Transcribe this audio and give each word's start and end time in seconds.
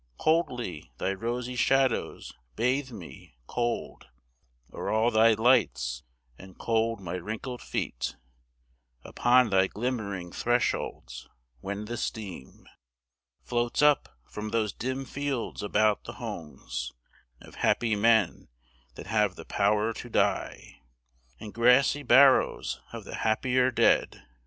Coldly 0.17 0.91
thy 0.97 1.13
rosy 1.13 1.55
shadows 1.55 2.33
bathe 2.55 2.89
me, 2.89 3.35
cold 3.45 4.07
Are 4.73 4.89
all 4.89 5.11
thy 5.11 5.33
lights, 5.33 6.01
and 6.39 6.57
cold 6.57 6.99
my 6.99 7.13
wrinkled 7.17 7.61
feet 7.61 8.15
Upon 9.03 9.51
thy 9.51 9.67
glimmering 9.67 10.31
thresholds, 10.31 11.29
when 11.59 11.85
the 11.85 11.97
steam 11.97 12.67
Floats 13.43 13.83
up 13.83 14.17
from 14.25 14.49
those 14.49 14.73
dim 14.73 15.05
fields 15.05 15.61
about 15.61 16.05
the 16.05 16.13
homes 16.13 16.93
Of 17.39 17.53
happy 17.61 17.95
men 17.95 18.47
that 18.95 19.05
have 19.05 19.35
the 19.35 19.45
power 19.45 19.93
to 19.93 20.09
die, 20.09 20.81
And 21.39 21.53
grassy 21.53 22.01
barrows 22.01 22.81
of 22.91 23.03
the 23.03 23.17
happier 23.17 23.69
dead. 23.69 24.25